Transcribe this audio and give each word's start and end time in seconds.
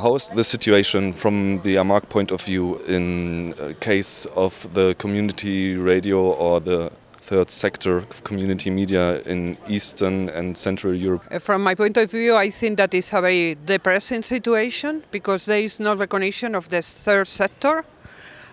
How 0.00 0.14
is 0.14 0.28
the 0.28 0.44
situation 0.44 1.12
from 1.12 1.60
the 1.62 1.74
AMARC 1.74 2.08
point 2.08 2.30
of 2.30 2.40
view 2.42 2.78
in 2.86 3.52
uh, 3.54 3.72
case 3.80 4.26
of 4.36 4.72
the 4.72 4.94
community 4.96 5.74
radio 5.74 6.20
or 6.20 6.60
the 6.60 6.92
third 7.14 7.50
sector 7.50 7.96
of 7.96 8.22
community 8.22 8.70
media 8.70 9.20
in 9.22 9.58
Eastern 9.66 10.28
and 10.28 10.56
Central 10.56 10.94
Europe? 10.94 11.24
Uh, 11.32 11.40
from 11.40 11.64
my 11.64 11.74
point 11.74 11.96
of 11.96 12.12
view, 12.12 12.36
I 12.36 12.48
think 12.48 12.76
that 12.76 12.94
is 12.94 13.12
a 13.12 13.20
very 13.20 13.56
depressing 13.66 14.22
situation 14.22 15.02
because 15.10 15.46
there 15.46 15.62
is 15.62 15.80
no 15.80 15.96
recognition 15.96 16.54
of 16.54 16.68
the 16.68 16.80
third 16.80 17.26
sector. 17.26 17.84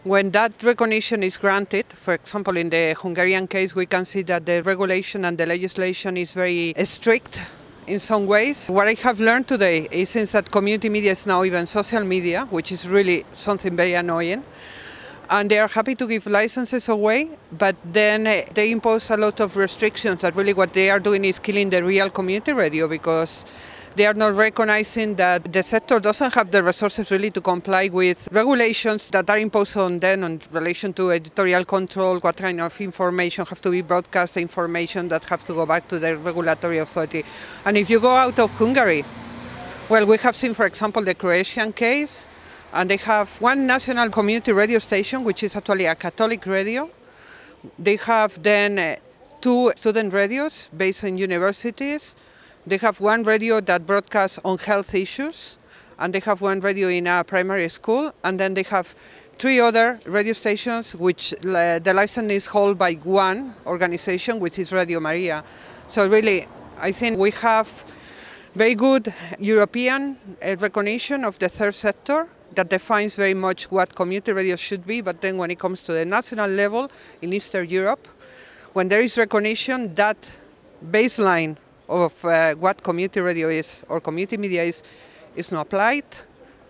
When 0.03 0.31
that 0.31 0.63
recognition 0.63 1.21
is 1.21 1.37
granted, 1.37 1.85
for 1.93 2.15
example, 2.15 2.57
in 2.57 2.71
the 2.71 2.95
Hungarian 2.99 3.45
case, 3.45 3.75
we 3.75 3.85
can 3.85 4.05
see 4.05 4.23
that 4.23 4.47
the 4.47 4.63
regulation 4.63 5.25
and 5.25 5.37
the 5.37 5.45
legislation 5.45 6.17
is 6.17 6.33
very 6.33 6.75
uh, 6.75 6.85
strict 6.85 7.43
in 7.87 7.99
some 7.99 8.25
ways. 8.25 8.67
What 8.69 8.87
I 8.87 8.95
have 9.03 9.19
learned 9.19 9.47
today 9.47 9.87
is 9.91 10.09
since 10.09 10.31
that 10.33 10.51
community 10.51 10.89
media 10.89 11.11
is 11.11 11.25
now 11.25 11.43
even 11.43 11.67
social 11.67 12.03
media, 12.03 12.45
which 12.49 12.71
is 12.71 12.87
really 12.87 13.25
something 13.33 13.75
very 13.75 13.93
annoying, 13.93 14.43
and 15.29 15.49
they 15.49 15.59
are 15.59 15.67
happy 15.67 15.95
to 15.95 16.07
give 16.07 16.27
licenses 16.27 16.89
away, 16.89 17.29
but 17.57 17.75
then 17.83 18.27
uh, 18.27 18.41
they 18.53 18.71
impose 18.71 19.09
a 19.09 19.17
lot 19.17 19.39
of 19.39 19.57
restrictions 19.57 20.21
that 20.21 20.35
really 20.35 20.53
what 20.53 20.73
they 20.73 20.89
are 20.89 20.99
doing 20.99 21.25
is 21.25 21.39
killing 21.39 21.69
the 21.69 21.83
real 21.83 22.09
community 22.09 22.53
radio 22.53 22.87
because 22.87 23.45
they 23.95 24.05
are 24.05 24.13
not 24.13 24.35
recognizing 24.35 25.15
that 25.15 25.53
the 25.53 25.63
sector 25.63 25.99
doesn't 26.01 26.33
have 26.33 26.51
the 26.51 26.61
resources 26.61 27.11
really 27.11 27.31
to 27.31 27.39
comply 27.39 27.87
with 27.87 28.27
regulations 28.31 29.07
that 29.09 29.29
are 29.29 29.37
imposed 29.37 29.77
on 29.77 29.99
them 29.99 30.23
in 30.23 30.41
relation 30.51 30.91
to 30.93 31.11
editorial 31.11 31.63
control, 31.63 32.19
what 32.19 32.35
kind 32.35 32.59
of 32.59 32.79
information 32.81 33.45
have 33.45 33.61
to 33.61 33.71
be 33.71 33.81
broadcast, 33.81 34.35
information 34.35 35.07
that 35.07 35.23
have 35.25 35.45
to 35.45 35.53
go 35.53 35.65
back 35.65 35.87
to 35.87 35.97
the 35.97 36.17
regulatory 36.17 36.79
authority. 36.79 37.23
And 37.63 37.77
if 37.77 37.89
you 37.89 38.01
go 38.01 38.11
out 38.11 38.37
of 38.37 38.51
Hungary, 38.51 39.05
well, 39.87 40.05
we 40.05 40.17
have 40.17 40.35
seen, 40.35 40.53
for 40.53 40.65
example, 40.65 41.01
the 41.01 41.15
Croatian 41.15 41.71
case, 41.71 42.27
and 42.73 42.89
they 42.89 42.97
have 42.97 43.39
one 43.39 43.65
national 43.65 44.09
community 44.09 44.51
radio 44.51 44.79
station, 44.79 45.23
which 45.23 45.41
is 45.43 45.55
actually 45.55 45.85
a 45.85 45.95
Catholic 45.95 46.45
radio. 46.45 46.89
They 47.79 47.95
have 47.95 48.43
then 48.43 48.77
uh, 48.77 48.95
two 49.39 49.71
student 49.77 50.11
radios 50.11 50.69
based 50.75 51.05
in 51.05 51.17
universities 51.17 52.17
they 52.67 52.77
have 52.77 52.99
one 52.99 53.23
radio 53.23 53.61
that 53.61 53.85
broadcasts 53.85 54.39
on 54.43 54.57
health 54.57 54.93
issues, 54.95 55.59
and 55.99 56.13
they 56.13 56.19
have 56.21 56.41
one 56.41 56.59
radio 56.59 56.87
in 56.87 57.07
a 57.07 57.23
primary 57.23 57.69
school, 57.69 58.13
and 58.23 58.39
then 58.39 58.53
they 58.53 58.63
have 58.63 58.95
three 59.37 59.59
other 59.59 59.99
radio 60.05 60.33
stations 60.33 60.95
which 60.95 61.33
uh, 61.33 61.79
the 61.79 61.93
license 61.93 62.31
is 62.31 62.47
held 62.47 62.77
by 62.77 62.93
one 63.03 63.53
organization, 63.65 64.39
which 64.39 64.59
is 64.59 64.71
Radio 64.71 64.99
Maria. 64.99 65.43
So 65.89 66.07
really, 66.07 66.47
I 66.79 66.91
think 66.91 67.17
we 67.17 67.31
have 67.31 67.85
very 68.55 68.75
good 68.75 69.13
European 69.39 70.17
uh, 70.41 70.55
recognition 70.59 71.25
of 71.25 71.37
the 71.39 71.49
third 71.49 71.75
sector 71.75 72.27
that 72.55 72.69
defines 72.69 73.15
very 73.15 73.33
much 73.33 73.69
what 73.69 73.93
community 73.93 74.31
radio 74.31 74.55
should 74.55 74.87
be, 74.87 75.01
but 75.01 75.21
then 75.21 75.37
when 75.37 75.51
it 75.51 75.59
comes 75.59 75.83
to 75.83 75.91
the 75.91 76.05
national 76.05 76.49
level 76.49 76.89
in 77.21 77.33
Eastern 77.33 77.67
Europe, 77.67 78.07
when 78.73 78.87
there 78.87 79.01
is 79.01 79.17
recognition, 79.17 79.93
that 79.95 80.31
baseline 80.91 81.57
of 81.87 82.25
uh, 82.25 82.53
what 82.55 82.81
community 82.83 83.19
radio 83.19 83.49
is 83.49 83.85
or 83.89 83.99
community 84.01 84.37
media 84.37 84.63
is 84.63 84.83
is 85.35 85.51
not 85.51 85.61
applied. 85.67 86.05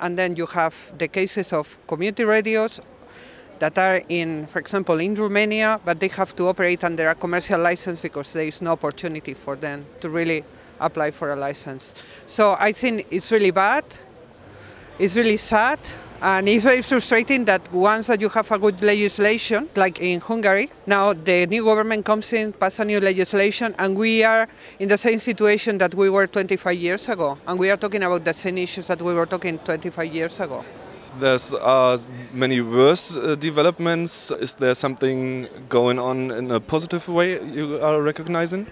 And 0.01 0.17
then 0.17 0.35
you 0.35 0.45
have 0.47 0.75
the 0.97 1.07
cases 1.07 1.53
of 1.53 1.77
community 1.87 2.25
radios 2.25 2.81
that 3.59 3.77
are 3.77 4.01
in, 4.09 4.45
for 4.47 4.59
example, 4.59 4.99
in 4.99 5.15
Romania, 5.15 5.79
but 5.85 5.99
they 5.99 6.09
have 6.09 6.35
to 6.35 6.47
operate 6.47 6.83
under 6.83 7.09
a 7.09 7.15
commercial 7.15 7.59
license 7.59 8.01
because 8.01 8.33
there 8.33 8.45
is 8.45 8.61
no 8.61 8.71
opportunity 8.73 9.33
for 9.33 9.55
them 9.55 9.85
to 10.01 10.09
really 10.09 10.43
apply 10.79 11.11
for 11.11 11.31
a 11.31 11.35
license. 11.35 11.95
So 12.25 12.57
I 12.59 12.73
think 12.73 13.07
it's 13.09 13.31
really 13.31 13.51
bad. 13.51 13.85
It's 14.99 15.15
really 15.15 15.37
sad. 15.37 15.79
And 16.21 16.47
it's 16.47 16.63
very 16.63 16.81
frustrating 16.81 17.45
that 17.45 17.71
once 17.73 18.07
that 18.07 18.21
you 18.21 18.29
have 18.29 18.49
a 18.51 18.57
good 18.57 18.81
legislation, 18.81 19.69
like 19.75 19.99
in 19.99 20.19
Hungary, 20.21 20.69
now 20.87 21.13
the 21.13 21.45
new 21.45 21.63
government 21.63 22.05
comes 22.05 22.31
in, 22.33 22.53
passes 22.53 22.79
a 22.79 22.85
new 22.85 22.99
legislation, 22.99 23.75
and 23.77 23.97
we 23.97 24.23
are 24.23 24.47
in 24.79 24.87
the 24.87 24.97
same 24.97 25.19
situation 25.19 25.77
that 25.79 25.93
we 25.93 26.09
were 26.09 26.25
25 26.25 26.75
years 26.75 27.09
ago. 27.09 27.37
And 27.47 27.59
we 27.59 27.69
are 27.69 27.77
talking 27.77 28.03
about 28.03 28.23
the 28.23 28.33
same 28.33 28.57
issues 28.57 28.87
that 28.87 29.01
we 29.01 29.13
were 29.13 29.25
talking 29.25 29.59
25 29.59 30.13
years 30.13 30.39
ago. 30.39 30.63
There's 31.19 31.53
uh, 31.53 31.97
many 32.33 32.61
worse 32.61 33.15
uh, 33.15 33.35
developments. 33.35 34.31
Is 34.31 34.55
there 34.55 34.75
something 34.75 35.47
going 35.69 35.99
on 35.99 36.31
in 36.31 36.51
a 36.51 36.59
positive 36.59 37.07
way 37.07 37.41
you 37.43 37.81
are 37.81 38.01
recognizing? 38.01 38.67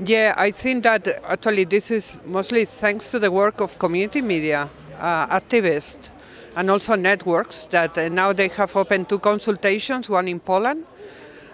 Yeah, 0.00 0.34
I 0.36 0.50
think 0.50 0.82
that 0.84 1.06
actually 1.28 1.64
this 1.64 1.90
is 1.90 2.20
mostly 2.26 2.64
thanks 2.64 3.10
to 3.12 3.18
the 3.18 3.30
work 3.30 3.60
of 3.60 3.78
community 3.78 4.22
media 4.22 4.68
uh, 4.98 5.26
activists 5.28 6.10
and 6.56 6.70
also 6.70 6.94
networks 6.94 7.66
that 7.66 7.96
uh, 7.98 8.08
now 8.08 8.32
they 8.32 8.48
have 8.48 8.74
opened 8.76 9.08
two 9.08 9.18
consultations, 9.18 10.08
one 10.08 10.28
in 10.28 10.40
Poland 10.40 10.84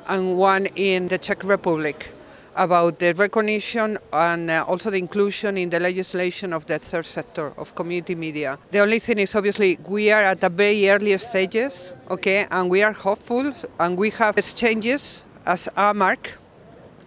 and 0.09 0.37
one 0.37 0.67
in 0.77 1.09
the 1.09 1.19
Czech 1.19 1.45
Republic 1.45 2.13
about 2.57 2.99
the 2.99 3.15
recognition 3.15 3.97
and 4.13 4.51
uh, 4.51 4.65
also 4.67 4.91
the 4.91 4.99
inclusion 4.99 5.57
in 5.57 5.71
the 5.71 5.81
legislation 5.81 6.53
of 6.53 6.67
the 6.67 6.79
third 6.79 7.07
sector 7.07 7.53
of 7.57 7.75
community 7.75 8.15
media. 8.15 8.59
The 8.71 8.81
only 8.81 8.99
thing 8.99 9.19
is 9.19 9.35
obviously 9.35 9.79
we 9.87 10.11
are 10.11 10.23
at 10.23 10.41
the 10.41 10.49
very 10.49 10.91
early 10.91 11.17
stages, 11.19 11.95
okay, 12.11 12.47
and 12.51 12.69
we 12.69 12.83
are 12.83 12.93
hopeful 12.93 13.53
and 13.79 13.97
we 13.97 14.11
have 14.11 14.37
exchanges 14.37 15.25
as 15.47 15.69
AMARC 15.77 16.37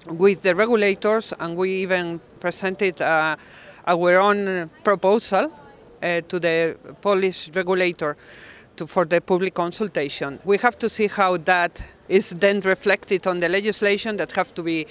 with 0.08 0.42
the 0.42 0.56
regulators 0.56 1.34
and 1.40 1.56
we 1.56 1.72
even 1.72 2.20
presented 2.40 3.02
uh, 3.02 3.36
our 3.86 4.18
own 4.18 4.70
proposal 4.84 5.52
Uh, 6.04 6.20
to 6.28 6.38
the 6.38 6.76
Polish 7.00 7.50
regulator 7.56 8.18
to, 8.76 8.86
for 8.86 9.06
the 9.06 9.22
public 9.22 9.54
consultation. 9.54 10.38
We 10.44 10.58
have 10.58 10.78
to 10.80 10.90
see 10.90 11.08
how 11.08 11.38
that 11.38 11.82
is 12.10 12.32
then 12.32 12.60
reflected 12.60 13.26
on 13.26 13.40
the 13.40 13.48
legislation 13.48 14.18
that 14.18 14.34
have 14.34 14.54
to 14.56 14.64
be 14.64 14.86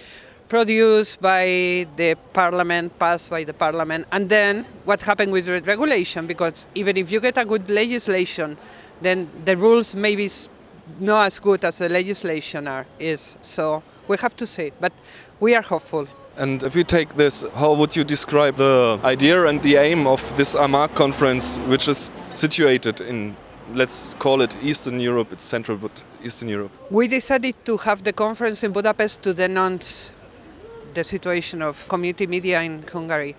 produced 0.48 1.20
by 1.20 1.86
the 1.96 2.16
parliament, 2.32 2.98
passed 2.98 3.28
by 3.28 3.44
the 3.44 3.52
parliament, 3.52 4.06
and 4.10 4.30
then 4.30 4.64
what 4.86 5.02
happened 5.02 5.32
with 5.32 5.44
the 5.44 5.60
regulation, 5.60 6.26
because 6.26 6.66
even 6.74 6.96
if 6.96 7.12
you 7.12 7.20
get 7.20 7.36
a 7.36 7.44
good 7.44 7.68
legislation, 7.68 8.56
then 9.02 9.28
the 9.44 9.54
rules 9.54 9.94
may 9.94 10.16
be 10.16 10.30
not 10.98 11.26
as 11.26 11.38
good 11.38 11.62
as 11.62 11.76
the 11.76 11.90
legislation 11.90 12.66
are, 12.66 12.86
is. 12.98 13.36
So 13.42 13.82
we 14.08 14.16
have 14.16 14.34
to 14.36 14.46
see, 14.46 14.72
but 14.80 14.94
we 15.40 15.54
are 15.54 15.62
hopeful. 15.62 16.08
And 16.36 16.62
if 16.62 16.74
you 16.74 16.84
take 16.84 17.14
this, 17.16 17.44
how 17.54 17.74
would 17.74 17.94
you 17.94 18.04
describe 18.04 18.56
the 18.56 18.98
idea 19.04 19.46
and 19.46 19.60
the 19.62 19.76
aim 19.76 20.06
of 20.06 20.36
this 20.36 20.54
AMARC 20.54 20.94
conference, 20.94 21.58
which 21.68 21.88
is 21.88 22.10
situated 22.30 23.00
in, 23.00 23.36
let's 23.74 24.14
call 24.14 24.40
it 24.40 24.56
Eastern 24.62 24.98
Europe, 24.98 25.32
it's 25.32 25.44
central, 25.44 25.76
but 25.76 26.04
Eastern 26.24 26.48
Europe? 26.48 26.70
We 26.90 27.06
decided 27.06 27.54
to 27.66 27.76
have 27.78 28.04
the 28.04 28.12
conference 28.12 28.64
in 28.64 28.72
Budapest 28.72 29.22
to 29.22 29.34
denounce 29.34 30.12
the 30.94 31.04
situation 31.04 31.62
of 31.62 31.86
community 31.88 32.26
media 32.26 32.62
in 32.62 32.82
Hungary 32.82 33.34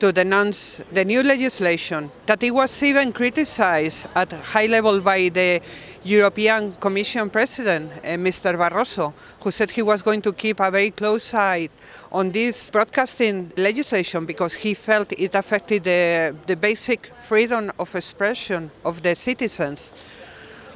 to 0.00 0.12
denounce 0.12 0.82
the 0.92 1.04
new 1.04 1.22
legislation 1.22 2.10
that 2.26 2.42
it 2.42 2.50
was 2.50 2.82
even 2.82 3.12
criticized 3.12 4.08
at 4.14 4.32
high 4.32 4.66
level 4.66 5.00
by 5.00 5.28
the 5.28 5.60
European 6.04 6.72
Commission 6.80 7.28
President, 7.28 7.92
uh, 7.92 8.16
Mr. 8.16 8.56
Barroso, 8.56 9.12
who 9.40 9.50
said 9.50 9.70
he 9.70 9.82
was 9.82 10.00
going 10.00 10.22
to 10.22 10.32
keep 10.32 10.58
a 10.60 10.70
very 10.70 10.90
close 10.90 11.34
eye 11.34 11.68
on 12.10 12.30
this 12.30 12.70
broadcasting 12.70 13.52
legislation 13.56 14.24
because 14.24 14.54
he 14.54 14.72
felt 14.72 15.12
it 15.12 15.34
affected 15.34 15.84
the, 15.84 16.34
the 16.46 16.56
basic 16.56 17.12
freedom 17.22 17.70
of 17.78 17.94
expression 17.94 18.70
of 18.84 19.02
the 19.02 19.14
citizens. 19.14 19.94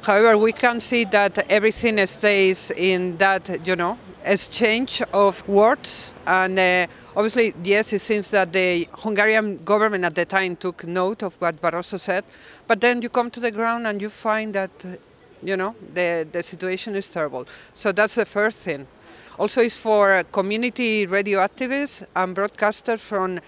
However, 0.05 0.37
we 0.37 0.53
can 0.53 0.79
see 0.79 1.03
that 1.05 1.49
everything 1.49 2.05
stays 2.05 2.69
in 2.69 3.17
that, 3.17 3.65
you 3.65 3.75
know, 3.75 3.97
exchange 4.23 5.01
of 5.11 5.47
words. 5.47 6.13
And 6.27 6.59
uh, 6.59 6.85
obviously, 7.17 7.55
yes, 7.63 7.91
it 7.91 8.01
seems 8.01 8.29
that 8.29 8.53
the 8.53 8.87
Hungarian 8.99 9.57
government 9.63 10.03
at 10.03 10.13
the 10.13 10.25
time 10.25 10.57
took 10.57 10.85
note 10.85 11.23
of 11.23 11.33
what 11.41 11.59
Barroso 11.59 11.99
said. 11.99 12.23
But 12.67 12.81
then 12.81 13.01
you 13.01 13.09
come 13.09 13.31
to 13.31 13.39
the 13.39 13.49
ground 13.49 13.87
and 13.87 13.99
you 13.99 14.11
find 14.11 14.53
that, 14.53 14.69
you 15.41 15.57
know, 15.57 15.75
the, 15.95 16.27
the 16.31 16.43
situation 16.43 16.95
is 16.95 17.09
terrible. 17.11 17.47
So 17.73 17.91
that's 17.91 18.13
the 18.13 18.27
first 18.27 18.59
thing. 18.59 18.85
Also, 19.39 19.61
it's 19.61 19.75
for 19.75 20.21
community 20.31 21.07
radio 21.07 21.39
activists 21.39 22.05
and 22.15 22.35
broadcasters 22.35 22.99
from 22.99 23.39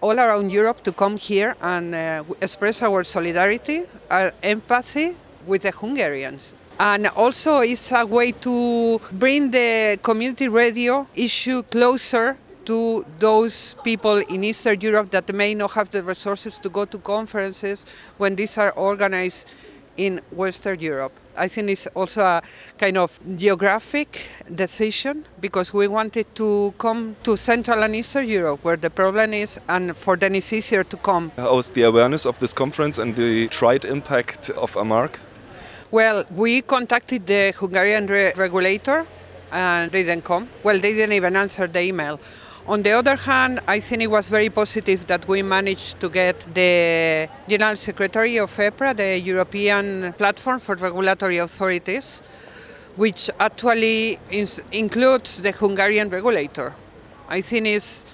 all 0.00 0.20
around 0.20 0.52
Europe 0.52 0.84
to 0.84 0.92
come 0.92 1.16
here 1.16 1.56
and 1.60 1.96
uh, 1.96 2.22
express 2.40 2.80
our 2.80 3.02
solidarity, 3.02 3.82
our 4.08 4.30
empathy 4.40 5.16
with 5.46 5.62
the 5.62 5.70
Hungarians. 5.70 6.54
And 6.80 7.06
also, 7.08 7.60
it's 7.60 7.92
a 7.92 8.04
way 8.04 8.32
to 8.32 9.00
bring 9.12 9.50
the 9.50 9.98
community 10.02 10.48
radio 10.48 11.06
issue 11.14 11.62
closer 11.62 12.36
to 12.64 13.04
those 13.18 13.76
people 13.84 14.18
in 14.18 14.42
Eastern 14.42 14.80
Europe 14.80 15.10
that 15.10 15.32
may 15.32 15.54
not 15.54 15.72
have 15.72 15.90
the 15.90 16.02
resources 16.02 16.58
to 16.58 16.68
go 16.68 16.84
to 16.84 16.98
conferences 16.98 17.84
when 18.18 18.34
these 18.36 18.58
are 18.58 18.72
organized 18.72 19.52
in 19.96 20.20
Western 20.32 20.80
Europe. 20.80 21.12
I 21.36 21.48
think 21.48 21.70
it's 21.70 21.86
also 21.94 22.22
a 22.22 22.42
kind 22.78 22.96
of 22.96 23.18
geographic 23.36 24.28
decision 24.54 25.24
because 25.40 25.72
we 25.72 25.88
wanted 25.88 26.26
to 26.36 26.74
come 26.78 27.16
to 27.24 27.36
Central 27.36 27.82
and 27.82 27.94
Eastern 27.94 28.26
Europe 28.26 28.60
where 28.62 28.76
the 28.76 28.90
problem 28.90 29.32
is, 29.32 29.60
and 29.68 29.96
for 29.96 30.16
them 30.16 30.34
it's 30.34 30.52
easier 30.52 30.84
to 30.84 30.96
come. 30.96 31.32
How 31.36 31.58
is 31.58 31.70
the 31.70 31.82
awareness 31.82 32.26
of 32.26 32.38
this 32.38 32.52
conference 32.52 32.98
and 32.98 33.14
the 33.14 33.48
tried 33.48 33.84
impact 33.84 34.50
of 34.50 34.74
AMARC? 34.74 35.18
Well, 35.94 36.24
we 36.34 36.60
contacted 36.60 37.24
the 37.24 37.52
Hungarian 37.56 38.08
re- 38.08 38.32
regulator 38.34 39.06
and 39.52 39.92
they 39.92 40.02
didn't 40.02 40.24
come. 40.24 40.48
Well, 40.64 40.80
they 40.80 40.92
didn't 40.92 41.12
even 41.12 41.36
answer 41.36 41.68
the 41.68 41.82
email. 41.82 42.18
On 42.66 42.82
the 42.82 42.90
other 42.90 43.14
hand, 43.14 43.60
I 43.68 43.78
think 43.78 44.02
it 44.02 44.10
was 44.10 44.28
very 44.28 44.50
positive 44.50 45.06
that 45.06 45.28
we 45.28 45.40
managed 45.42 46.00
to 46.00 46.08
get 46.10 46.52
the 46.52 47.28
General 47.48 47.76
Secretary 47.76 48.38
of 48.38 48.50
EPRA, 48.50 48.96
the 48.96 49.20
European 49.20 50.12
Platform 50.14 50.58
for 50.58 50.74
Regulatory 50.74 51.38
Authorities, 51.38 52.24
which 52.96 53.30
actually 53.38 54.18
is, 54.32 54.60
includes 54.72 55.42
the 55.42 55.52
Hungarian 55.52 56.10
regulator. 56.10 56.72
I 57.28 57.40
think 57.40 57.68
it's 57.68 58.04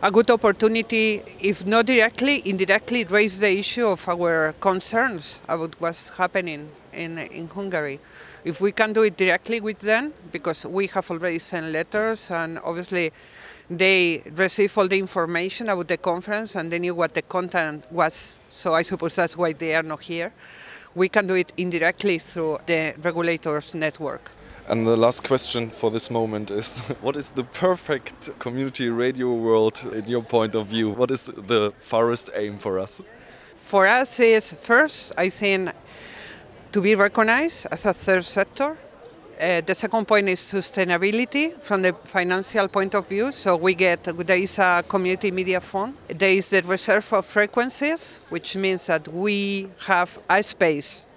a 0.00 0.10
good 0.12 0.30
opportunity, 0.30 1.22
if 1.40 1.66
not 1.66 1.86
directly, 1.86 2.42
indirectly 2.48 3.04
raise 3.04 3.40
the 3.40 3.58
issue 3.58 3.86
of 3.86 4.08
our 4.08 4.54
concerns 4.60 5.40
about 5.48 5.74
what's 5.80 6.10
happening 6.10 6.68
in, 6.92 7.18
in 7.18 7.48
Hungary. 7.48 7.98
If 8.44 8.60
we 8.60 8.70
can 8.70 8.92
do 8.92 9.02
it 9.02 9.16
directly 9.16 9.60
with 9.60 9.80
them, 9.80 10.12
because 10.30 10.64
we 10.64 10.86
have 10.88 11.10
already 11.10 11.40
sent 11.40 11.72
letters 11.72 12.30
and 12.30 12.60
obviously 12.60 13.12
they 13.68 14.22
received 14.36 14.78
all 14.78 14.86
the 14.86 14.98
information 14.98 15.68
about 15.68 15.88
the 15.88 15.96
conference 15.96 16.54
and 16.54 16.72
they 16.72 16.78
knew 16.78 16.94
what 16.94 17.14
the 17.14 17.22
content 17.22 17.84
was, 17.90 18.38
so 18.52 18.74
I 18.74 18.82
suppose 18.82 19.16
that's 19.16 19.36
why 19.36 19.52
they 19.52 19.74
are 19.74 19.82
not 19.82 20.02
here. 20.02 20.32
We 20.94 21.08
can 21.08 21.26
do 21.26 21.34
it 21.34 21.52
indirectly 21.56 22.18
through 22.18 22.58
the 22.66 22.94
regulators 23.02 23.74
network. 23.74 24.30
And 24.70 24.86
the 24.86 24.96
last 24.96 25.24
question 25.24 25.70
for 25.70 25.90
this 25.90 26.10
moment 26.10 26.50
is 26.50 26.80
what 27.00 27.16
is 27.16 27.30
the 27.30 27.44
perfect 27.44 28.38
community 28.38 28.90
radio 28.90 29.32
world 29.32 29.82
in 29.94 30.04
your 30.04 30.22
point 30.22 30.54
of 30.54 30.66
view? 30.66 30.90
What 30.90 31.10
is 31.10 31.24
the 31.24 31.72
farthest 31.78 32.28
aim 32.34 32.58
for 32.58 32.78
us? 32.78 33.00
For 33.60 33.86
us 33.86 34.20
is 34.20 34.52
first, 34.52 35.12
I 35.16 35.30
think, 35.30 35.70
to 36.72 36.82
be 36.82 36.94
recognized 36.94 37.66
as 37.72 37.86
a 37.86 37.94
third 37.94 38.26
sector. 38.26 38.76
Uh, 39.40 39.62
the 39.62 39.74
second 39.74 40.06
point 40.06 40.28
is 40.28 40.40
sustainability 40.40 41.58
from 41.62 41.80
the 41.80 41.94
financial 42.04 42.68
point 42.68 42.94
of 42.94 43.08
view. 43.08 43.32
So 43.32 43.56
we 43.56 43.72
get 43.72 44.04
there 44.04 44.36
is 44.36 44.58
a 44.58 44.84
community 44.86 45.30
media 45.30 45.60
fund. 45.60 45.94
There 46.08 46.32
is 46.32 46.50
the 46.50 46.60
reserve 46.60 47.10
of 47.14 47.24
frequencies, 47.24 48.20
which 48.28 48.54
means 48.54 48.86
that 48.88 49.08
we 49.08 49.70
have 49.86 50.18
a 50.28 50.42
space 50.42 51.07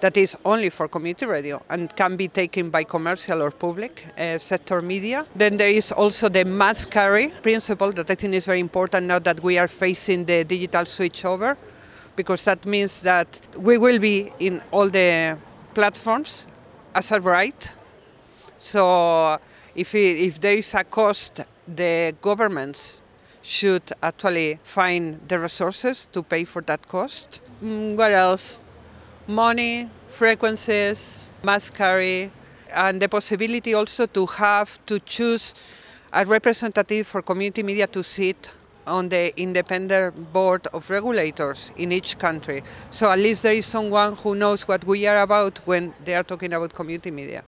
that 0.00 0.16
is 0.16 0.36
only 0.44 0.70
for 0.70 0.88
community 0.88 1.26
radio 1.26 1.62
and 1.70 1.94
can 1.96 2.16
be 2.16 2.28
taken 2.28 2.70
by 2.70 2.84
commercial 2.84 3.42
or 3.42 3.50
public 3.50 4.04
uh, 4.16 4.38
sector 4.38 4.80
media. 4.80 5.26
Then 5.34 5.56
there 5.56 5.70
is 5.70 5.92
also 5.92 6.28
the 6.28 6.44
must 6.44 6.90
carry 6.90 7.28
principle 7.42 7.92
that 7.92 8.10
I 8.10 8.14
think 8.14 8.34
is 8.34 8.46
very 8.46 8.60
important 8.60 9.06
now 9.06 9.18
that 9.18 9.42
we 9.42 9.58
are 9.58 9.68
facing 9.68 10.24
the 10.24 10.44
digital 10.44 10.84
switchover, 10.84 11.56
because 12.16 12.44
that 12.44 12.64
means 12.64 13.00
that 13.02 13.40
we 13.56 13.78
will 13.78 13.98
be 13.98 14.30
in 14.38 14.60
all 14.70 14.88
the 14.88 15.36
platforms 15.74 16.46
as 16.94 17.12
a 17.12 17.20
right. 17.20 17.72
So 18.58 19.38
if, 19.74 19.94
it, 19.94 20.18
if 20.26 20.40
there 20.40 20.54
is 20.54 20.74
a 20.74 20.84
cost, 20.84 21.40
the 21.66 22.14
governments 22.20 23.02
should 23.42 23.82
actually 24.02 24.58
find 24.62 25.20
the 25.28 25.38
resources 25.38 26.06
to 26.12 26.22
pay 26.22 26.44
for 26.44 26.62
that 26.62 26.86
cost. 26.86 27.40
Mm, 27.62 27.96
what 27.96 28.12
else? 28.12 28.58
Money, 29.28 29.90
frequencies, 30.08 31.28
must 31.42 31.74
carry, 31.74 32.30
and 32.74 33.00
the 33.02 33.08
possibility 33.10 33.74
also 33.74 34.06
to 34.06 34.24
have 34.24 34.78
to 34.86 34.98
choose 35.00 35.54
a 36.14 36.24
representative 36.24 37.06
for 37.06 37.20
community 37.20 37.62
media 37.62 37.86
to 37.86 38.02
sit 38.02 38.50
on 38.86 39.10
the 39.10 39.38
independent 39.38 40.32
board 40.32 40.66
of 40.72 40.88
regulators 40.88 41.72
in 41.76 41.92
each 41.92 42.18
country. 42.18 42.62
So 42.90 43.10
at 43.10 43.18
least 43.18 43.42
there 43.42 43.52
is 43.52 43.66
someone 43.66 44.14
who 44.14 44.34
knows 44.34 44.66
what 44.66 44.84
we 44.84 45.06
are 45.06 45.20
about 45.20 45.58
when 45.66 45.92
they 46.06 46.14
are 46.14 46.22
talking 46.22 46.54
about 46.54 46.72
community 46.72 47.10
media. 47.10 47.44